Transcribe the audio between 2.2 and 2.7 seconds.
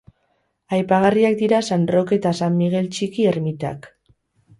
eta San